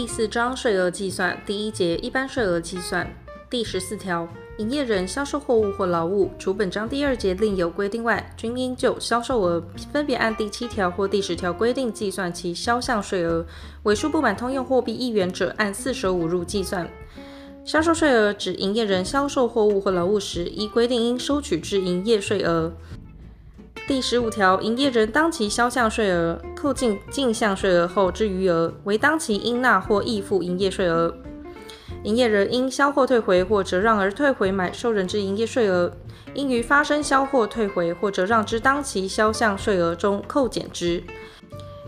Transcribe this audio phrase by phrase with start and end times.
[0.00, 3.06] 第四章税额计算第一节一般税额计算
[3.50, 4.26] 第十四条，
[4.56, 9.62] 营业人销售货物或劳务，除本章第二节另有规定外，均应就销售额
[9.92, 13.44] 分别按第七条或第十条规定计算其销项税额，
[13.82, 16.88] 尾数不满通用货币一元者，按四舍五入计算。
[17.62, 22.72] 销售税额指营业人销售货物或劳务时，依规定应收取之营业税额。
[23.90, 31.12] 第十五条，营业人当期销项税额扣尽进项税额后之余额，为当期应纳或应付营业税额。
[32.04, 35.92] 营业人因销货退回或折让而退回买受人之营业税额，
[36.34, 41.02] 应于发生销货退回或折让之当期销项税额中扣减之。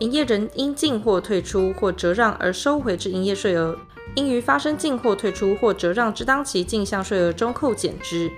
[0.00, 3.74] 营业人因进货退出或折让而收回之营业税额，
[4.16, 8.30] 应于发生进货退出或折让之当期进项税额中扣减之。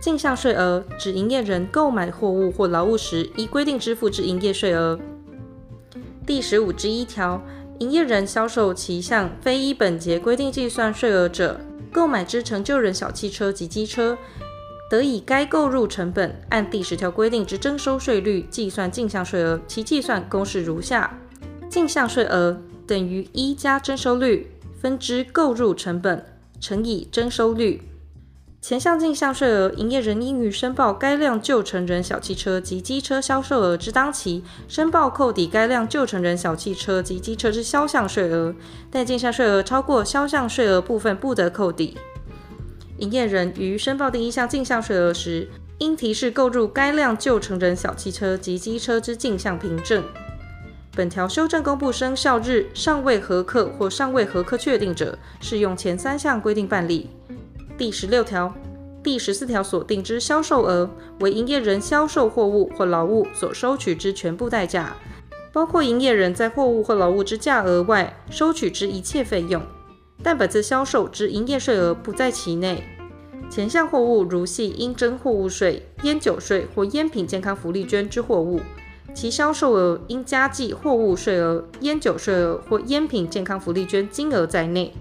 [0.00, 4.98] 进项税额指营业人购买货物或劳务时依规定支付之营业税额。
[6.26, 7.42] 第十五之一条，
[7.80, 11.60] 营业人销售其项非依本节规定计算税额者，
[11.92, 14.16] 购买之成就人小汽车及机车，
[14.88, 21.18] 得以该购入成本按第十条规定之征收税率计算进项税额，其计算公式如下：
[21.68, 26.24] 进项税额等于一加征收率分之购入成本
[26.58, 27.82] 乘以征收率。
[28.62, 38.54] 前项进项税额，营业人应于申报该辆旧成人小汽车及机车销售额之当期，申报扣抵该辆旧成人小汽车及机车之销项税额，
[38.90, 41.96] 但进项税额超过销项税额部分，不得扣抵。
[42.98, 50.04] 营业人于申报第一项进项税额时，应提示购入该辆旧成人小汽车及机车之进项凭证。
[50.94, 57.08] 本条修正公布生效日尚未核客或尚未核客确定者，适用前三项规定办理。
[57.80, 58.54] 第十六条、
[59.02, 64.94] 第十四条所定之销售额，为营业人销售货物或劳务所收取之全部代价，
[65.50, 69.62] 包括营业人在货物或劳务之价额外收取之一切费用，
[70.22, 72.84] 但本次销售之营业税额不在其内。
[73.48, 78.60] 前项货物如系应征货物税、烟酒税或烟品健康福利捐之货物，
[79.14, 84.92] 其销售额应加计货物税额、烟酒税额或烟品健康福利捐金额在内。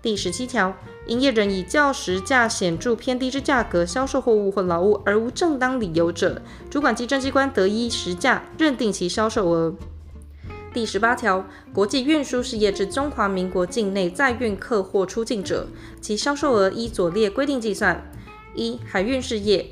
[0.00, 0.72] 第十七条。
[1.06, 9.74] 营业人以较实价显著偏低之价格销售货物或劳务而无正当理由者，主管稽征机关得依实价认定其销售额。
[10.72, 15.68] 第十八条，国际运输事业至中华民国境内载运客货出境者，
[16.00, 18.10] 其销售额依左列规定计算：
[18.54, 19.66] 一、海运事业，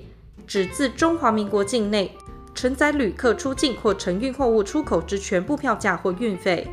[0.47, 2.15] 指自中华民国境内
[2.55, 6.69] 承载旅客出境或承运货物出口之全部票价或运费；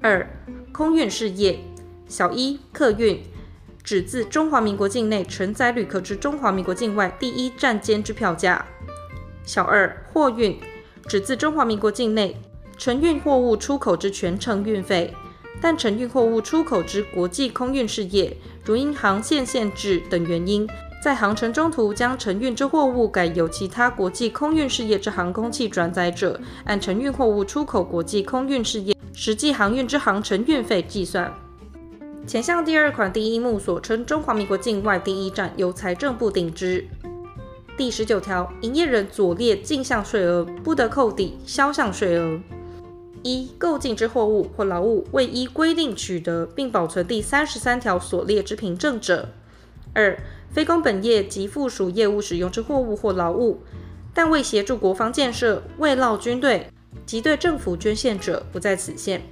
[0.00, 0.26] 二、
[0.72, 1.58] 空运事业，
[2.06, 3.20] 小一、客运。
[3.86, 8.66] 指自中华民国境内承载旅客至中华民国境外第一站间之票价。
[9.44, 10.58] 小二，货运，
[11.06, 12.36] 指自中华民国境内
[12.76, 15.14] 承运货物出口之全程运费，
[15.60, 20.68] 但承运货物出口之国际空运事业，如因航线限制等原因，
[21.00, 31.32] 在航程中途将承运之货物改由其他国际空运事业之航空器转载者，按承运货物出口国际空运事业实际航运之航程运费计算。
[32.26, 36.84] 前项第二款第一目所称中华民国境外第一站，由财政部定之。
[37.76, 42.40] 第十九条，营业人左列进项税额，不得扣抵销项税额：
[43.22, 49.28] 一、购进之货物或劳务未依规定取得并保存第三十三条所列之凭证者；
[49.94, 50.18] 二、
[50.50, 53.60] 非公本业及附属业务使用之货物或劳务，
[54.12, 56.66] 但为协助国防建设、慰劳军队
[57.06, 59.22] 及对政府捐献者，不在此限。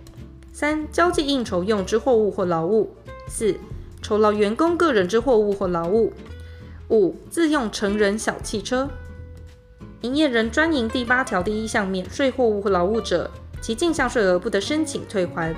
[0.56, 2.86] 三、交际应酬用之货物或劳务；
[3.26, 3.56] 四、
[4.00, 6.12] 酬劳员工个人之货物或劳务；
[6.90, 8.88] 五、自用成人小汽车。
[10.02, 13.28] 营业人专营第八条第一项免税货物或劳务者，
[13.60, 15.52] 其进项税额不得申请退还。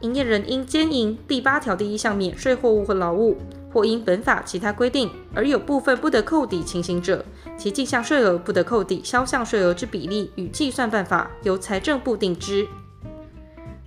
[0.00, 3.36] 营业人因兼营第八条第一项免税货物或劳务，
[3.72, 7.24] 或因本法其他规定而有部分不得扣抵情形者，
[7.56, 12.66] 其进项税额不得扣抵销项税额之比例与计算办法，由财政部定之。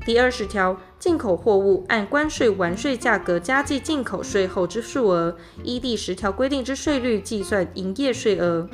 [0.03, 8.67] 第二十条，进口货物按关税完税价格加计进口税后之数额，依第十条规定之税率计算营业税额。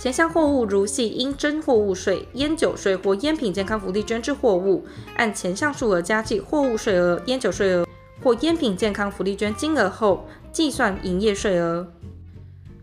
[0.00, 4.84] 前项货物如系应征货物税、烟酒税或烟品健康福利捐之货物，
[5.14, 7.86] 按前项数额加计货物税额、烟酒税额
[8.20, 11.86] 或烟品健康福利捐金额后，计算营业税额。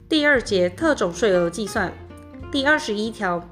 [0.07, 1.91] 第二节特种税额计算。
[2.49, 3.45] 第二十一条。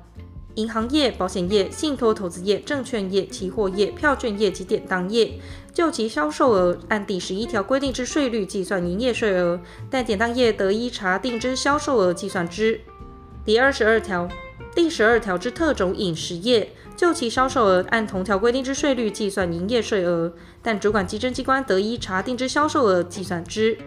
[0.57, 5.33] 银行业、保险业、信托投资业、证券业、期货业、票券业及典当业，
[5.71, 12.81] 就其销售额按第十一条规定之税率计算营业税额，但典当业得依查定之销售额计算之。
[13.45, 14.27] 第二十二条，
[14.73, 20.33] 第十二条之特种饮食业，就其销售额按同条规定之税率计算营业税额，
[20.63, 23.77] 但主管稽征机关得依查定之销售额计算之。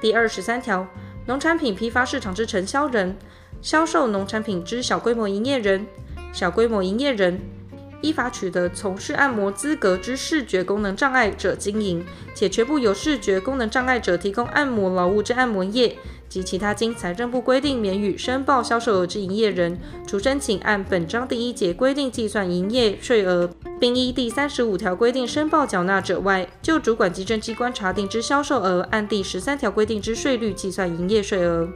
[0.00, 0.84] 第二十三条，
[1.26, 3.16] 农产品批发市场之承销人，
[3.62, 5.86] 销售农产品之小规模营业人，
[6.32, 7.40] 小规模营业人。
[8.02, 12.02] 依法取得从事按摩资格之视觉功能障碍者经营，
[12.34, 15.94] 且全部由视觉功能障碍者提供按摩劳务之按摩业
[16.26, 31.68] 及其他经财政部规定免予申报销售额之营业人，除申请按本章第一节规定计算营业税额，并依第三十五条规定申报缴纳者外，就主管稽征机关查定之销售额，按第十三条规定之税率计算营业税额。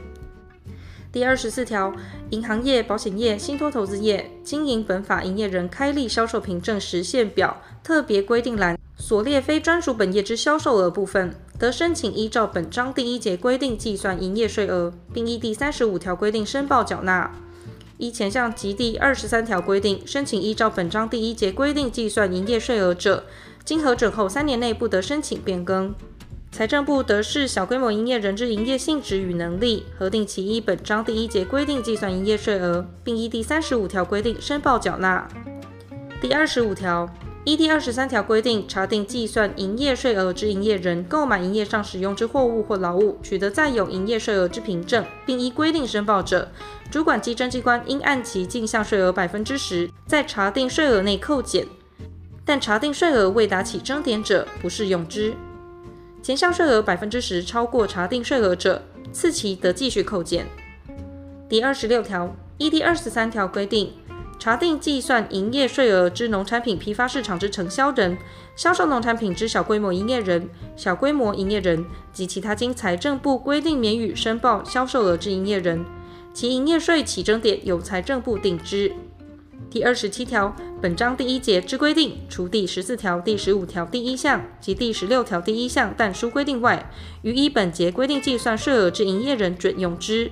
[1.15, 1.93] 第二十四条，
[2.31, 17.31] 银行业、保险业、信托投资业经营本法营业人开立销售凭证实现表特别规定栏所列非专属本业之销售额部分，得申请依照本章第一节规定计算营业税额，并依第三十五条规定申报缴纳。
[17.97, 23.23] 依前项及第二十三条规定申请依照本章第一节规定计算营业税额者，
[23.63, 25.95] 经核准后三年内不得申请变更。
[26.55, 35.27] 财政部得视小规模营业人之营业性质与能力，核定其依本章第一节规定计算营业税额，并依第三十五条规定申报缴纳。
[36.21, 37.09] 第二十五条，
[37.43, 46.49] 依第二十三条规定查定计算营业税额之营业人，购买营业上使用之货物或劳务，取得载有营业税额之凭证，并依规定申报者，
[46.89, 51.67] 主管稽征机关应按其进项税额百分之十，在查定税额内扣减，
[52.45, 55.33] 但查定税额未达起征点者，不适用之。
[56.25, 58.81] 前项税额百分之十超过查定税额者，
[59.11, 60.47] 次期得继续扣减。
[61.47, 63.93] 第二十六条，依第二十三条规定，
[64.39, 68.17] 查定计算营业税额之农产品批发市场之承销人、
[68.55, 75.85] 销售农产品之小规模营业人、小规模营业人及其他经财政部规定免予申报销售额之营业人，
[76.33, 78.91] 其营业税起征点由财政部定之。
[79.75, 86.89] 第二十七条，本章第一节之规定，除第十四条、第十五条第一项及第十六条第一项但书规定外，
[87.23, 90.31] 于依本节规定计算税额之营业人准用之。